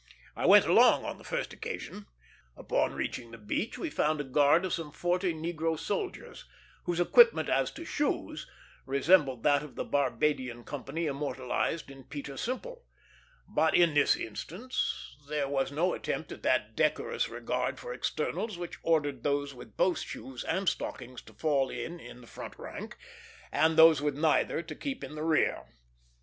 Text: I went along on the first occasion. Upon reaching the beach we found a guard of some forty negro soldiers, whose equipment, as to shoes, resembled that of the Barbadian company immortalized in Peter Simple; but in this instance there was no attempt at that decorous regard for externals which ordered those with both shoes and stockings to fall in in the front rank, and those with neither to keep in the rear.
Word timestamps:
I 0.35 0.47
went 0.47 0.65
along 0.65 1.05
on 1.05 1.19
the 1.19 1.23
first 1.23 1.53
occasion. 1.53 2.07
Upon 2.57 2.95
reaching 2.95 3.29
the 3.29 3.37
beach 3.37 3.77
we 3.77 3.91
found 3.91 4.19
a 4.19 4.23
guard 4.23 4.65
of 4.65 4.73
some 4.73 4.91
forty 4.91 5.31
negro 5.31 5.77
soldiers, 5.77 6.45
whose 6.85 6.99
equipment, 6.99 7.49
as 7.49 7.69
to 7.73 7.85
shoes, 7.85 8.49
resembled 8.87 9.43
that 9.43 9.61
of 9.61 9.75
the 9.75 9.83
Barbadian 9.85 10.63
company 10.63 11.05
immortalized 11.05 11.91
in 11.91 12.03
Peter 12.05 12.35
Simple; 12.35 12.83
but 13.47 13.75
in 13.75 13.93
this 13.93 14.15
instance 14.15 15.17
there 15.29 15.47
was 15.47 15.71
no 15.71 15.93
attempt 15.93 16.31
at 16.31 16.41
that 16.41 16.75
decorous 16.75 17.29
regard 17.29 17.77
for 17.79 17.93
externals 17.93 18.57
which 18.57 18.79
ordered 18.81 19.21
those 19.21 19.53
with 19.53 19.77
both 19.77 19.99
shoes 19.99 20.43
and 20.45 20.67
stockings 20.67 21.21
to 21.21 21.33
fall 21.35 21.69
in 21.69 21.99
in 21.99 22.21
the 22.21 22.25
front 22.25 22.57
rank, 22.57 22.97
and 23.51 23.77
those 23.77 24.01
with 24.01 24.17
neither 24.17 24.63
to 24.63 24.73
keep 24.73 25.03
in 25.03 25.13
the 25.13 25.21
rear. 25.21 25.63